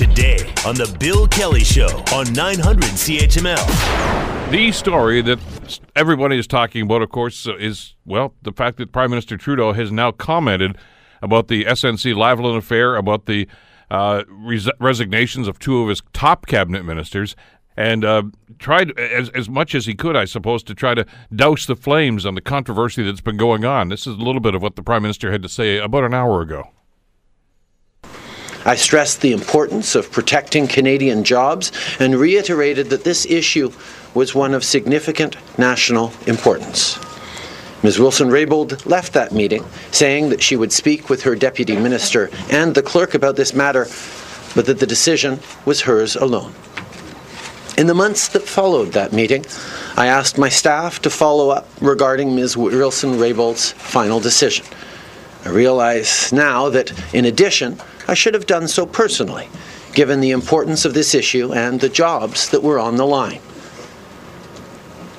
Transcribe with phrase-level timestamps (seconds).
[0.00, 4.50] today on The Bill Kelly Show on 900 CHML.
[4.50, 5.38] The story that
[5.94, 9.92] everybody is talking about, of course, is, well, the fact that Prime Minister Trudeau has
[9.92, 10.78] now commented
[11.20, 13.46] about the SNC Lavalin affair, about the
[13.90, 17.36] uh, res- resignations of two of his top cabinet ministers,
[17.76, 18.22] and uh,
[18.58, 21.04] tried as, as much as he could, I suppose, to try to
[21.36, 23.90] douse the flames on the controversy that's been going on.
[23.90, 26.14] This is a little bit of what the Prime Minister had to say about an
[26.14, 26.70] hour ago.
[28.64, 33.72] I stressed the importance of protecting Canadian jobs and reiterated that this issue
[34.14, 36.98] was one of significant national importance.
[37.82, 37.98] Ms.
[37.98, 42.74] Wilson Raybould left that meeting saying that she would speak with her deputy minister and
[42.74, 43.86] the clerk about this matter,
[44.54, 46.54] but that the decision was hers alone.
[47.78, 49.46] In the months that followed that meeting,
[49.96, 52.54] I asked my staff to follow up regarding Ms.
[52.54, 54.66] Wilson Raybould's final decision.
[55.46, 57.80] I realize now that, in addition,
[58.10, 59.48] I should have done so personally,
[59.92, 63.40] given the importance of this issue and the jobs that were on the line.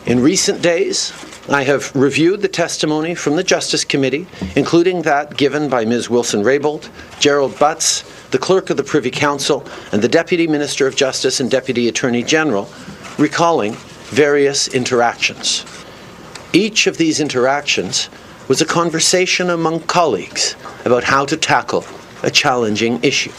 [0.06, 1.14] In recent days,
[1.48, 6.09] I have reviewed the testimony from the Justice Committee, including that given by Ms.
[6.09, 6.89] Wilson Raybould,
[7.22, 11.50] Gerald Butts, the Clerk of the Privy Council, and the Deputy Minister of Justice and
[11.50, 12.70] Deputy Attorney General,
[13.17, 13.72] recalling
[14.09, 15.64] various interactions.
[16.52, 18.09] Each of these interactions
[18.50, 21.86] was a conversation among colleagues about how to tackle
[22.23, 23.31] a challenging issue.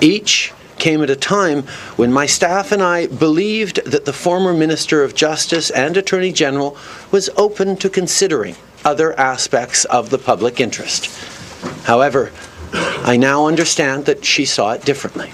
[0.00, 1.62] Each came at a time
[1.96, 6.76] when my staff and I believed that the former Minister of Justice and Attorney General
[7.10, 11.06] was open to considering other aspects of the public interest.
[11.84, 12.32] However,
[12.72, 15.30] I now understand that she saw it differently.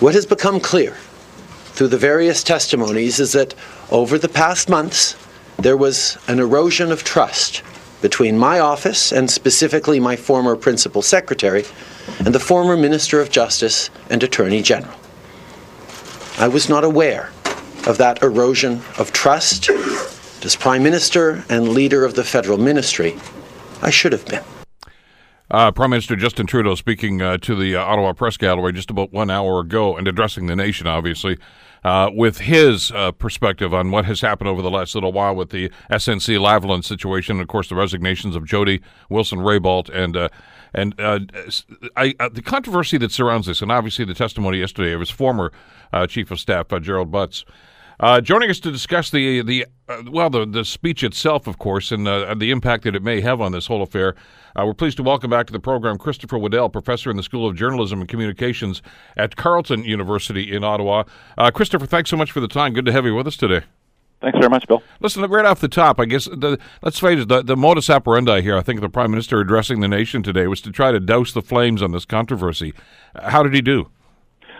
[0.00, 0.96] What has become clear
[1.72, 3.54] through the various testimonies is that
[3.90, 5.16] over the past months,
[5.58, 7.62] there was an erosion of trust
[8.00, 11.64] between my office and specifically my former principal secretary
[12.18, 14.94] and the former Minister of Justice and Attorney General.
[16.38, 17.30] I was not aware
[17.86, 19.70] of that erosion of trust.
[20.44, 23.16] As Prime Minister and leader of the federal ministry,
[23.82, 24.44] I should have been.
[25.50, 29.12] Uh, Prime Minister Justin Trudeau speaking uh, to the uh, Ottawa Press Gallery just about
[29.12, 31.38] one hour ago and addressing the nation, obviously,
[31.86, 35.50] uh, with his uh, perspective on what has happened over the last little while with
[35.50, 40.28] the SNC Lavalin situation, and of course, the resignations of Jody Wilson Raybould and uh,
[40.74, 40.94] and
[41.96, 45.52] I, the controversy that surrounds this, and obviously the testimony yesterday of his former
[46.08, 47.44] Chief of Staff, Gerald Butts.
[47.98, 51.90] Uh, joining us to discuss the the uh, well the the speech itself, of course,
[51.90, 54.14] and uh, the impact that it may have on this whole affair.
[54.54, 57.56] we're pleased to welcome back to the program Christopher Waddell, professor in the School of
[57.56, 58.82] Journalism and Communications
[59.16, 61.04] at Carleton University in Ottawa.
[61.54, 62.74] Christopher, thanks so much for the time.
[62.74, 63.62] Good to have you with us today.
[64.20, 64.82] Thanks very much, Bill.
[65.00, 68.40] Listen, right off the top, I guess the, let's face it, the, the modus operandi
[68.40, 71.32] here, I think the Prime Minister addressing the nation today was to try to douse
[71.32, 72.72] the flames on this controversy.
[73.14, 73.90] How did he do?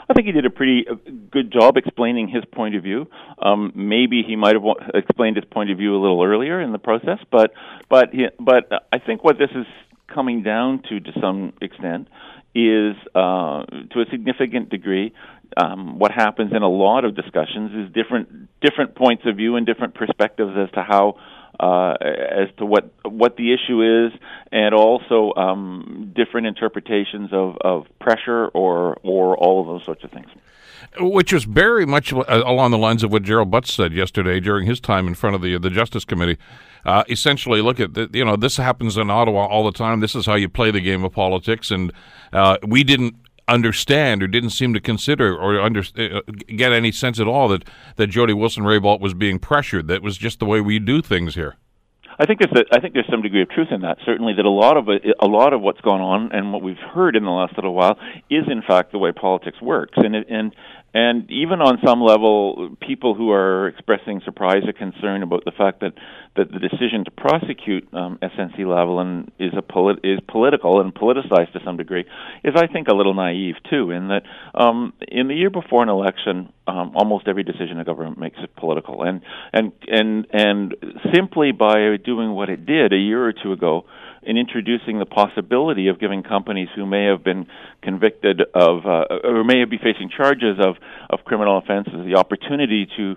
[0.09, 0.95] I think he did a pretty uh,
[1.31, 3.09] good job explaining his point of view.
[3.41, 6.79] Um, maybe he might have explained his point of view a little earlier in the
[6.79, 7.53] process, but
[7.89, 9.67] but but I think what this is
[10.13, 12.09] coming down to, to some extent,
[12.57, 15.13] is uh, to a significant degree
[15.57, 19.67] um, what happens in a lot of discussions is different different points of view and
[19.67, 21.17] different perspectives as to how
[21.59, 24.13] uh, as to what what the issue is,
[24.53, 30.11] and also um, different interpretations of, of pressure or or all of those sorts of
[30.11, 30.29] things.
[31.01, 34.67] Which was very much uh, along the lines of what Gerald Butts said yesterday during
[34.67, 36.39] his time in front of the the Justice Committee.
[36.85, 40.01] Uh, essentially, look at the, you know this happens in Ottawa all the time.
[40.01, 41.93] This is how you play the game of politics, and
[42.33, 43.17] uh, we didn't
[43.49, 46.21] understand or didn't seem to consider or under, uh,
[46.57, 47.65] get any sense at all that,
[47.97, 49.89] that Jody Wilson Raybould was being pressured.
[49.89, 51.57] That was just the way we do things here.
[52.19, 53.99] I think there's a, I think there's some degree of truth in that.
[54.07, 57.15] Certainly, that a lot of a lot of what's gone on and what we've heard
[57.15, 57.99] in the last little while
[58.31, 59.95] is in fact the way politics works.
[59.97, 60.55] And and
[60.97, 65.81] and even on some level, people who are expressing surprise or concern about the fact
[65.81, 65.93] that,
[66.37, 71.53] that the decision to prosecute um, SNC Lavalin is a polit- is political and politicized
[71.53, 72.07] to some degree
[72.43, 73.91] is, I think, a little naive too.
[73.91, 74.23] In that,
[74.55, 78.47] um, in the year before an election, um, almost every decision a government makes is
[78.57, 79.21] political, and
[79.53, 80.75] and and and
[81.15, 83.85] simply by doing what it did a year or two ago
[84.27, 87.47] in introducing the possibility of giving companies who may have been
[87.83, 90.75] convicted of uh, or may be facing charges of
[91.09, 93.15] of criminal offenses the opportunity to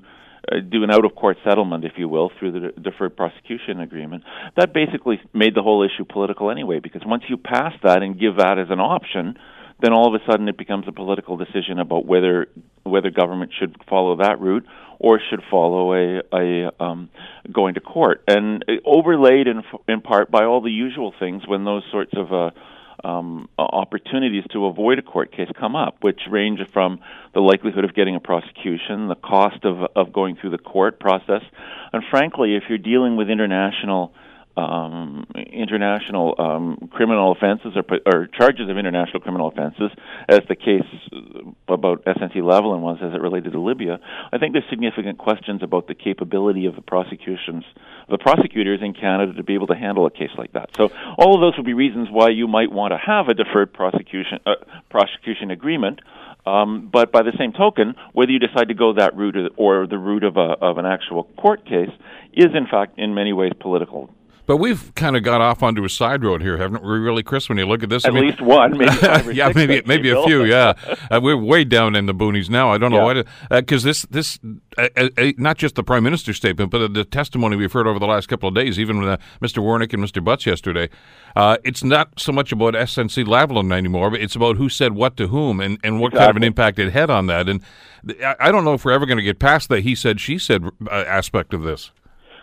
[0.51, 4.23] uh, do an out of court settlement, if you will, through the deferred prosecution agreement.
[4.55, 8.37] That basically made the whole issue political anyway, because once you pass that and give
[8.37, 9.37] that as an option,
[9.81, 12.47] then all of a sudden it becomes a political decision about whether
[12.83, 14.65] whether government should follow that route
[14.99, 17.09] or should follow a, a um,
[17.51, 21.83] going to court, and overlaid in in part by all the usual things when those
[21.91, 22.51] sorts of uh,
[23.07, 26.99] um, opportunities to avoid a court case come up, which range from
[27.33, 31.43] the likelihood of getting a prosecution, the cost of of going through the court process,
[31.93, 34.13] and frankly, if you're dealing with international
[34.57, 39.91] um, international um, criminal offenses or, or charges of international criminal offenses,
[40.27, 40.83] as the case
[41.69, 43.99] about SNC Lavalin was as it related to Libya,
[44.31, 47.63] I think there's significant questions about the capability of the prosecutions,
[48.09, 50.69] the prosecutors in Canada to be able to handle a case like that.
[50.75, 53.73] So all of those would be reasons why you might want to have a deferred
[53.73, 54.55] prosecution uh,
[54.89, 55.99] prosecution agreement.
[56.45, 59.97] Um, but by the same token, whether you decide to go that route or, the
[59.97, 61.91] route of, a, of an actual court case
[62.33, 64.09] is, in fact, in many ways political.
[64.49, 66.97] But we've kind of got off onto a side road here, haven't we?
[66.97, 68.91] Really, Chris, when you look at this, at I mean, least one, maybe
[69.35, 70.43] yeah, maybe maybe a few.
[70.43, 70.73] Yeah,
[71.11, 72.73] uh, we're way down in the boonies now.
[72.73, 73.23] I don't know yeah.
[73.51, 74.39] why, because uh, this this
[74.75, 77.99] uh, uh, uh, not just the prime minister's statement, but the testimony we've heard over
[77.99, 79.61] the last couple of days, even with Mr.
[79.61, 80.23] Wernick and Mr.
[80.23, 80.89] Butts yesterday.
[81.37, 85.27] it's not so much about SNC Lavalin anymore, but it's about who said what to
[85.27, 86.25] whom and, and what exactly.
[86.25, 87.47] kind of an impact it had on that.
[87.47, 87.61] And
[88.39, 90.63] I don't know if we're ever going to get past the he said she said
[90.89, 91.91] aspect of this.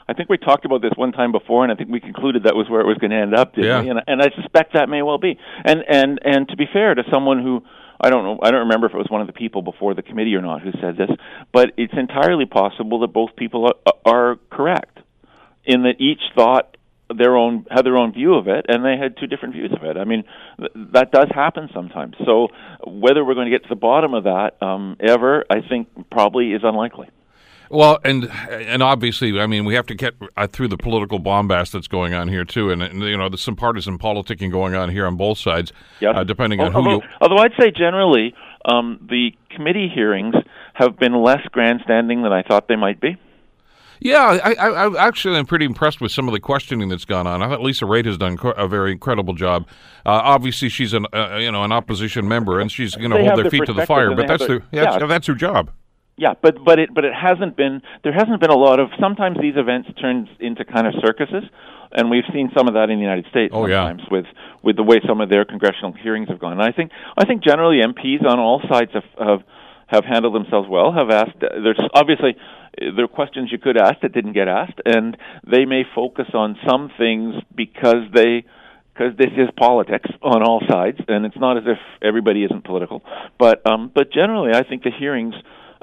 [0.08, 2.54] I think we talked about this one time before, and I think we concluded that
[2.54, 3.52] was where it was going to end up.
[3.56, 3.82] yeah.
[3.82, 3.90] We?
[3.90, 5.38] And, and I suspect that may well be.
[5.64, 7.62] And and and to be fair to someone who
[8.00, 10.02] I don't know, I don't remember if it was one of the people before the
[10.02, 11.10] committee or not who said this,
[11.52, 14.98] but it's entirely possible that both people are, are correct
[15.64, 16.76] in that each thought
[17.14, 19.84] their own had their own view of it, and they had two different views of
[19.84, 19.96] it.
[19.96, 20.24] I mean,
[20.58, 22.16] th- that does happen sometimes.
[22.24, 22.48] So
[22.84, 26.52] whether we're going to get to the bottom of that um, ever, I think probably
[26.52, 27.08] is unlikely.
[27.70, 31.72] Well, and and obviously, I mean, we have to get uh, through the political bombast
[31.72, 34.90] that's going on here too, and, and you know, there's some partisan politicking going on
[34.90, 36.14] here on both sides, yes.
[36.16, 37.06] uh, depending on although, who.
[37.06, 37.08] You...
[37.20, 38.34] Although I'd say generally,
[38.64, 40.34] um, the committee hearings
[40.74, 43.16] have been less grandstanding than I thought they might be.
[43.98, 47.26] Yeah, I, I, I actually am pretty impressed with some of the questioning that's gone
[47.26, 47.42] on.
[47.42, 49.66] I thought Lisa Raitt has done a very incredible job.
[50.04, 53.38] Uh, obviously, she's an uh, you know an opposition member, and she's going to hold
[53.38, 54.14] their feet to the fire.
[54.14, 55.70] But that's their, yeah, yeah, that's her job.
[56.16, 59.36] Yeah, but but it but it hasn't been there hasn't been a lot of sometimes
[59.38, 61.44] these events turn into kind of circuses,
[61.92, 64.08] and we've seen some of that in the United States oh, sometimes yeah.
[64.10, 64.26] with
[64.62, 66.52] with the way some of their congressional hearings have gone.
[66.52, 69.42] And I think I think generally MPs on all sides have have,
[69.88, 70.90] have handled themselves well.
[70.90, 72.34] Have asked there's obviously
[72.78, 76.56] there are questions you could ask that didn't get asked, and they may focus on
[76.66, 78.44] some things because they
[78.94, 83.02] because this is politics on all sides, and it's not as if everybody isn't political.
[83.38, 85.34] But um, but generally, I think the hearings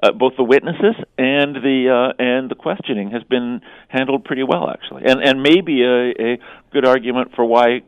[0.04, 4.70] uh, both the witnesses and the uh, and the questioning has been handled pretty well,
[4.70, 6.38] actually, and and maybe a, a
[6.72, 7.82] good argument for why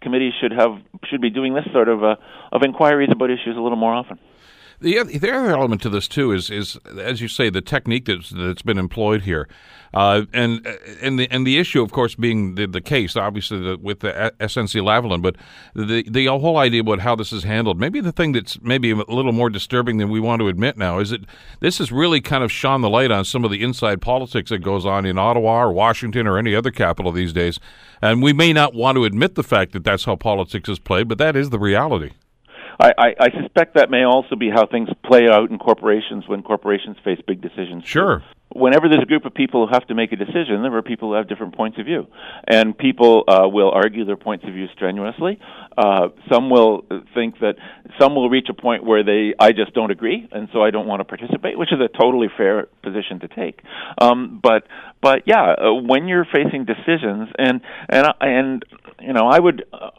[0.00, 2.16] committees should have should be doing this sort of uh,
[2.52, 4.18] of inquiries about issues a little more often.
[4.80, 8.04] The other, the other element to this too is is as you say the technique
[8.04, 9.48] that's that's been employed here,
[9.92, 10.64] uh, and
[11.02, 14.32] and the and the issue of course being the, the case obviously the, with the
[14.38, 15.34] SNC Lavalin, but
[15.74, 17.80] the the whole idea about how this is handled.
[17.80, 21.00] Maybe the thing that's maybe a little more disturbing than we want to admit now
[21.00, 21.22] is that
[21.58, 24.58] this has really kind of shone the light on some of the inside politics that
[24.58, 27.58] goes on in Ottawa or Washington or any other capital these days,
[28.00, 31.08] and we may not want to admit the fact that that's how politics is played,
[31.08, 32.12] but that is the reality.
[32.80, 36.42] I, I, I suspect that may also be how things play out in corporations when
[36.42, 37.84] corporations face big decisions.
[37.84, 38.22] Sure.
[38.50, 41.10] Whenever there's a group of people who have to make a decision, there are people
[41.10, 42.06] who have different points of view,
[42.46, 45.38] and people uh, will argue their points of view strenuously.
[45.76, 46.84] Uh, some will
[47.14, 47.56] think that
[48.00, 50.86] some will reach a point where they, I just don't agree, and so I don't
[50.86, 53.60] want to participate, which is a totally fair position to take.
[54.00, 54.66] Um, but,
[55.02, 58.64] but yeah, uh, when you're facing decisions, and and and
[59.00, 59.90] you know, I would uh,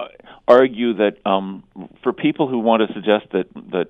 [0.47, 1.63] argue that um,
[2.03, 3.87] for people who want to suggest that that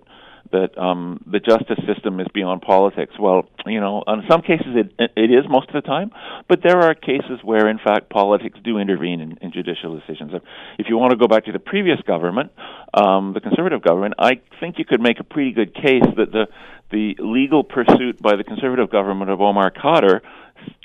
[0.52, 3.14] that um, the justice system is beyond politics.
[3.20, 6.12] Well, you know, in some cases it it is most of the time,
[6.48, 10.32] but there are cases where, in fact, politics do intervene in, in judicial decisions.
[10.78, 12.52] If you want to go back to the previous government,
[12.94, 16.48] um, the conservative government, I think you could make a pretty good case that the
[16.92, 20.22] the legal pursuit by the conservative government of Omar Khadr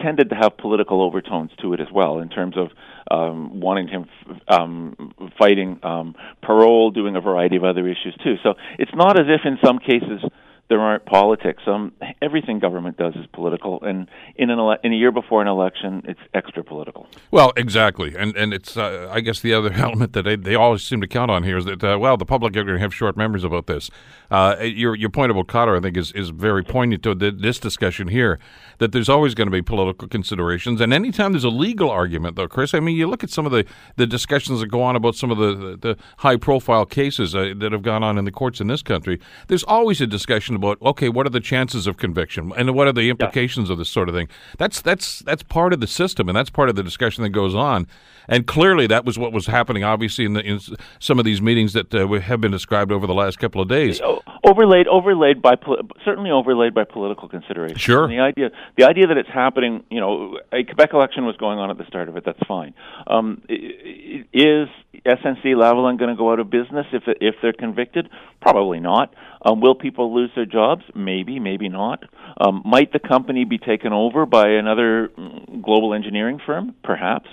[0.01, 2.69] tended to have political overtones to it as well, in terms of
[3.11, 4.07] um, wanting him
[4.49, 8.37] um, fighting um, parole, doing a variety of other issues too.
[8.43, 10.23] So it's not as if in some cases
[10.69, 11.63] there aren't politics.
[11.67, 11.93] Um,
[12.23, 16.03] everything government does is political, and in an ele- in a year before an election,
[16.07, 17.07] it's extra political.
[17.31, 20.83] Well, exactly, and and it's uh, I guess the other element that they, they always
[20.83, 22.95] seem to count on here is that uh, well, the public are going to have
[22.95, 23.91] short memories about this.
[24.31, 27.59] Uh, your your point about Khadr, I think, is is very poignant to the, this
[27.59, 28.39] discussion here.
[28.79, 32.49] That there's always going to be political considerations, and anytime there's a legal argument, though,
[32.49, 33.65] Chris, I mean, you look at some of the,
[33.97, 37.55] the discussions that go on about some of the the, the high profile cases uh,
[37.57, 39.21] that have gone on in the courts in this country.
[39.49, 42.87] There's always a discussion discussion about okay, what are the chances of conviction and what
[42.87, 43.73] are the implications yeah.
[43.73, 44.29] of this sort of thing.
[44.59, 47.55] That's that's that's part of the system, and that's part of the discussion that goes
[47.55, 47.87] on.
[48.27, 49.85] And clearly, that was what was happening.
[49.85, 50.59] Obviously, in, the, in
[50.99, 54.01] some of these meetings that uh, have been described over the last couple of days,
[54.45, 55.57] overlaid overlaid by
[56.05, 57.81] certainly overlaid by political considerations.
[57.81, 58.05] Sure.
[58.05, 61.59] And the idea the idea that it's happening, you know, a Quebec election was going
[61.59, 62.25] on at the start of it.
[62.25, 62.73] That's fine.
[63.07, 64.69] Um, is
[65.05, 68.09] SNC Lavalin going to go out of business if if they're convicted?
[68.41, 69.15] Probably not.
[69.45, 70.83] Um, will people lose their jobs?
[70.95, 72.05] Maybe, maybe not.
[72.41, 76.75] Um, might the company be taken over by another mm, global engineering firm?
[76.83, 77.29] Perhaps.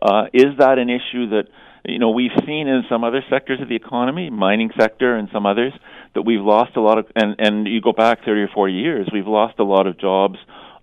[0.00, 1.44] Uh, is that an issue that
[1.84, 5.46] you know we've seen in some other sectors of the economy, mining sector and some
[5.46, 5.72] others,
[6.14, 9.08] that we've lost a lot of, and and you go back 30 or 40 years,
[9.12, 10.36] we've lost a lot of jobs,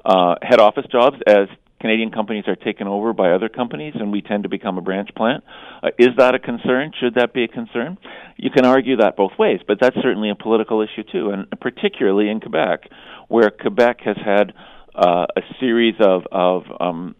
[0.05, 1.47] uh, head office jobs as
[1.83, 5.09] Canadian companies are taken over by other companies and we tend to become a branch
[5.17, 5.43] plant.
[5.83, 6.93] Uh, is that a concern?
[6.97, 7.97] Should that be a concern?
[8.37, 12.29] You can argue that both ways, but that's certainly a political issue too, and particularly
[12.29, 12.87] in Quebec,
[13.27, 14.53] where Quebec has had
[14.95, 17.15] uh, a series of, of um,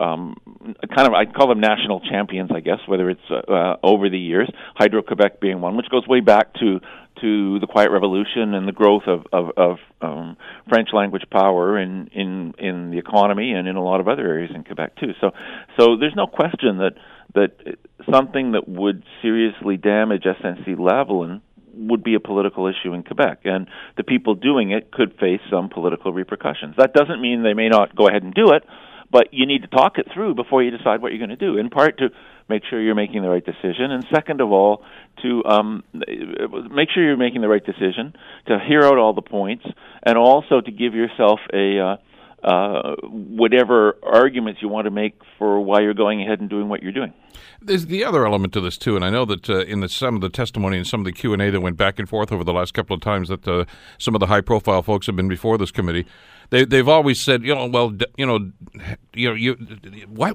[0.00, 0.36] um,
[0.94, 4.18] kind of I call them national champions, I guess, whether it's uh, uh, over the
[4.18, 6.80] years, Hydro Quebec being one, which goes way back to
[7.20, 10.36] to the Quiet Revolution and the growth of of, of um,
[10.68, 14.50] French language power in in in the economy and in a lot of other areas
[14.54, 15.12] in Quebec too.
[15.20, 15.30] So
[15.78, 16.92] so there's no question that
[17.34, 17.76] that
[18.10, 21.40] something that would seriously damage SNC Lavalin
[21.76, 25.68] would be a political issue in Quebec, and the people doing it could face some
[25.68, 26.74] political repercussions.
[26.78, 28.64] That doesn't mean they may not go ahead and do it,
[29.10, 31.58] but you need to talk it through before you decide what you're going to do.
[31.58, 32.08] In part to
[32.48, 34.82] make sure you're making the right decision, and second of all,
[35.22, 38.14] to um, make sure you're making the right decision,
[38.46, 39.64] to hear out all the points,
[40.02, 41.96] and also to give yourself a uh,
[42.42, 46.82] uh, whatever arguments you want to make for why you're going ahead and doing what
[46.82, 47.12] you're doing.
[47.60, 50.14] There's the other element to this too, and I know that uh, in the, some
[50.14, 52.30] of the testimony and some of the Q and A that went back and forth
[52.30, 53.64] over the last couple of times that uh,
[53.98, 56.06] some of the high-profile folks have been before this committee,
[56.50, 58.52] they they've always said, you know, well, you know,
[59.14, 59.56] you know, you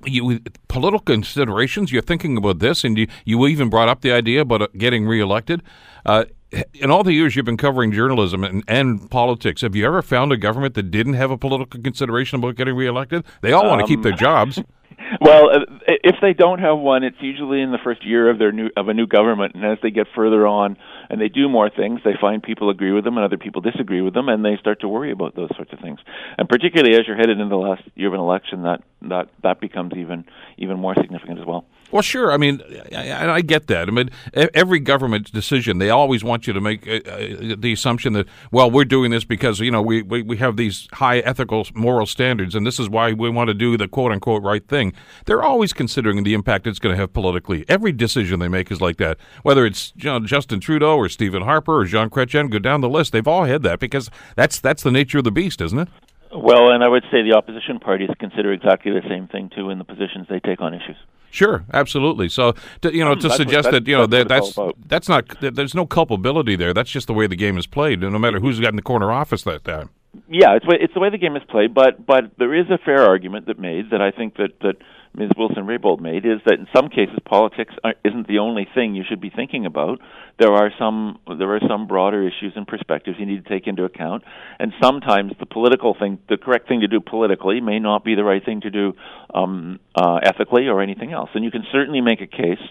[0.05, 1.91] you political considerations.
[1.91, 5.07] You're thinking about this, and you you even brought up the idea about uh, getting
[5.07, 5.63] reelected.
[6.05, 6.25] Uh,
[6.73, 10.31] in all the years you've been covering journalism and, and, politics, have you ever found
[10.31, 13.23] a government that didn't have a political consideration about getting reelected?
[13.41, 14.59] They all um, want to keep their um, jobs.
[15.19, 18.53] Well, uh, if they don't have one, it's usually in the first year of their
[18.53, 20.77] new of a new government, and as they get further on
[21.09, 24.01] and they do more things, they find people agree with them and other people disagree
[24.01, 25.99] with them, and they start to worry about those sorts of things.
[26.37, 29.59] And particularly as you're headed into the last year of an election, that that that
[29.59, 30.23] becomes even
[30.57, 31.65] even more significant as well.
[31.91, 32.31] Well, sure.
[32.31, 32.61] I mean,
[32.95, 33.87] I, I, get that.
[33.89, 38.13] I mean, every government decision, they always want you to make uh, uh, the assumption
[38.13, 41.67] that, well, we're doing this because, you know, we, we, we have these high ethical,
[41.73, 44.93] moral standards, and this is why we want to do the quote unquote right thing.
[45.25, 47.65] They're always considering the impact it's going to have politically.
[47.67, 49.17] Every decision they make is like that.
[49.43, 52.89] Whether it's you know, Justin Trudeau or Stephen Harper or Jean Chrétien, go down the
[52.89, 53.11] list.
[53.11, 55.89] They've all had that because that's, that's the nature of the beast, isn't it?
[56.33, 59.79] Well, and I would say the opposition parties consider exactly the same thing, too, in
[59.79, 60.95] the positions they take on issues.
[61.31, 62.27] Sure, absolutely.
[62.27, 64.53] So, to, you know, to suggest what, that you know that that's
[64.85, 66.73] that's not there's no culpability there.
[66.73, 69.11] That's just the way the game is played, no matter who's got in the corner
[69.11, 69.89] office that time.
[70.29, 73.05] Yeah, it's it's the way the game is played, but but there is a fair
[73.05, 74.75] argument that made that I think that that
[75.13, 75.31] Ms.
[75.37, 77.73] Wilson Raybould made is that in some cases politics
[78.05, 79.99] isn't the only thing you should be thinking about.
[80.39, 83.83] There are some there are some broader issues and perspectives you need to take into
[83.83, 84.23] account,
[84.57, 88.23] and sometimes the political thing, the correct thing to do politically, may not be the
[88.23, 88.93] right thing to do
[89.33, 91.29] um, uh, ethically or anything else.
[91.33, 92.63] And you can certainly make a case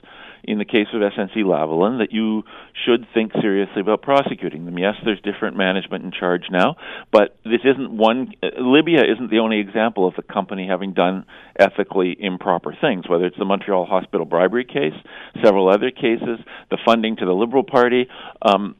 [0.44, 2.42] in the case of SNC Lavalin that you
[2.84, 4.78] should think seriously about prosecuting them.
[4.78, 6.76] Yes, there's different management in charge now,
[7.12, 8.32] but this isn't one.
[8.42, 11.26] Uh, Libya isn't the only example of the company having done
[11.58, 13.08] ethically improper things.
[13.08, 14.96] Whether it's the Montreal Hospital bribery case,
[15.44, 18.08] several other cases, the funding to the Liberal Party.
[18.42, 18.76] Um,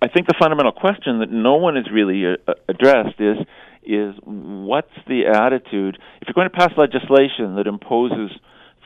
[0.00, 3.36] I think the fundamental question that no one has really uh, addressed is
[3.84, 8.30] is what's the attitude if you're going to pass legislation that imposes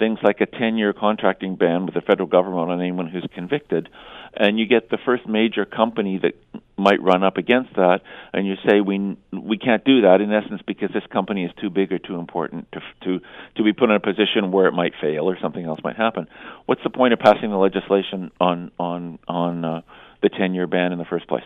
[0.03, 3.89] things like a 10 year contracting ban with the federal government on anyone who's convicted,
[4.35, 6.35] and you get the first major company that
[6.77, 8.01] might run up against that,
[8.33, 11.71] and you say we we can't do that in essence because this company is too
[11.71, 13.21] big or too important to to
[13.57, 16.27] to be put in a position where it might fail or something else might happen.
[16.67, 19.81] What's the point of passing the legislation on on on uh,
[20.21, 21.45] the 10 year ban in the first place?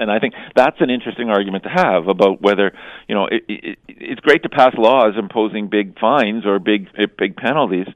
[0.00, 2.72] And I think that's an interesting argument to have about whether
[3.08, 7.36] you know it, it, it's great to pass laws imposing big fines or big big
[7.36, 7.86] penalties,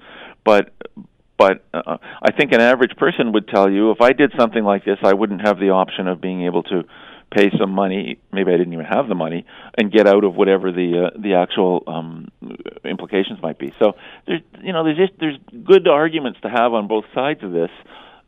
[0.44, 0.72] but
[1.36, 4.84] but uh, I think an average person would tell you if I did something like
[4.84, 6.84] this, I wouldn't have the option of being able to
[7.34, 8.18] pay some money.
[8.32, 9.44] Maybe I didn't even have the money
[9.76, 12.28] and get out of whatever the uh, the actual um,
[12.84, 13.72] implications might be.
[13.78, 13.94] So
[14.26, 17.70] there's you know there's just there's good arguments to have on both sides of this.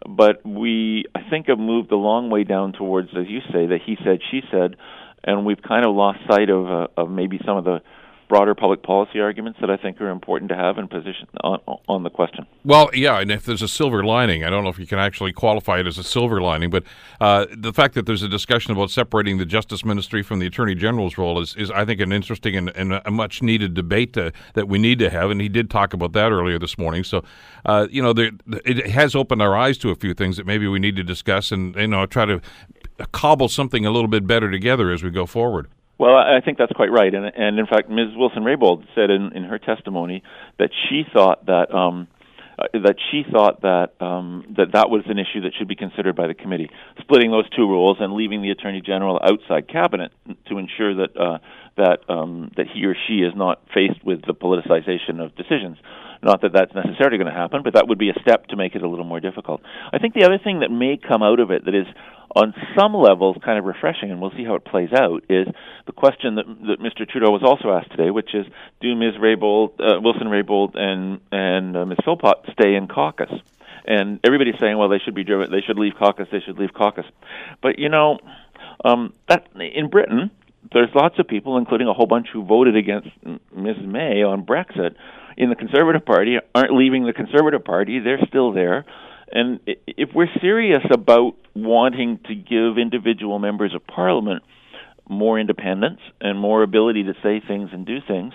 [0.05, 3.79] But we, I think, have moved a long way down towards, as you say, that
[3.85, 4.77] he said, she said,
[5.25, 7.81] and we've kind of lost sight of uh, of maybe some of the
[8.29, 12.03] broader public policy arguments that I think are important to have in position on, on
[12.03, 12.47] the question.
[12.65, 15.33] Well, yeah, and if there's a silver lining, I don't know if you can actually
[15.33, 16.83] qualify it as a silver lining, but
[17.21, 20.75] uh, the fact that there's a discussion about separating the Justice Ministry from the Attorney
[20.75, 24.33] General's role is, is I think, an interesting and, and a much needed debate to,
[24.55, 27.05] that we need to have, and he did talk about that earlier this morning.
[27.05, 27.23] So,
[27.65, 28.31] uh, you know, there,
[28.65, 31.53] it has opened our eyes to a few things that maybe we need to discuss
[31.53, 32.41] and, you know, try to
[33.13, 35.69] cobble something a little bit better together as we go forward.
[35.99, 38.09] Well, I think that's quite right, and and in fact, Ms.
[38.17, 40.23] Wilson Raybould said in, in her testimony
[40.59, 42.09] that she thought that um,
[42.59, 46.15] uh, that she thought that um, that that was an issue that should be considered
[46.15, 46.69] by the committee,
[47.01, 50.13] splitting those two roles and leaving the attorney general outside cabinet
[50.49, 51.39] to ensure that uh,
[51.77, 55.79] that um, that he or she is not faced with the politicization of decisions.
[56.23, 58.75] Not that that's necessarily going to happen, but that would be a step to make
[58.75, 59.61] it a little more difficult.
[59.93, 61.87] I think the other thing that may come out of it that is
[62.35, 65.47] on some levels kind of refreshing, and we'll see how it plays out, is
[65.87, 67.09] the question that, that Mr.
[67.09, 68.47] Trudeau was also asked today, which is,
[68.81, 69.15] do Ms.
[69.15, 71.99] Raybould, uh, Wilson Raybould and and uh, Ms.
[72.05, 73.31] Philpott stay in caucus?
[73.87, 76.75] And everybody's saying, well, they should be driven, they should leave caucus, they should leave
[76.75, 77.07] caucus.
[77.63, 78.19] But you know,
[78.85, 80.31] um, that in Britain,
[80.73, 83.77] there's lots of people, including a whole bunch who voted against Ms.
[83.85, 84.95] May on Brexit,
[85.37, 88.85] in the Conservative Party aren't leaving the Conservative Party; they're still there.
[89.31, 94.43] And if we're serious about wanting to give individual members of Parliament
[95.09, 98.33] more independence and more ability to say things and do things,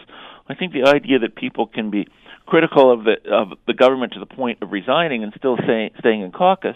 [0.48, 2.08] I think the idea that people can be
[2.46, 6.32] critical of the of the government to the point of resigning and still staying in
[6.32, 6.76] caucus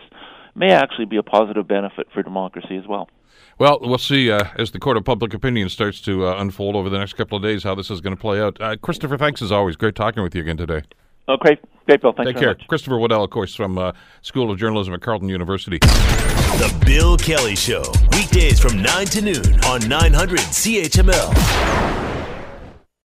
[0.56, 3.10] may actually be a positive benefit for democracy as well.
[3.58, 6.90] Well, we'll see uh, as the court of public opinion starts to uh, unfold over
[6.90, 8.60] the next couple of days how this is going to play out.
[8.60, 9.76] Uh, Christopher, thanks as always.
[9.76, 10.84] Great talking with you again today.
[11.28, 12.14] Oh, great, great, Bill.
[12.14, 12.50] Thanks Take care.
[12.50, 12.68] Much.
[12.68, 15.80] Christopher Waddell, of course, from uh, School of Journalism at Carleton University.
[15.80, 22.15] The Bill Kelly Show, weekdays from 9 to noon on 900 CHML.